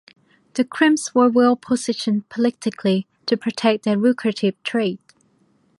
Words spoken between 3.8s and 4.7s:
their lucrative